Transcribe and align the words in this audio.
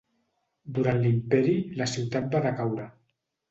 Durant 0.77 0.97
l'imperi 1.03 1.53
la 1.83 1.89
ciutat 1.93 2.33
va 2.35 2.43
decaure. 2.49 2.91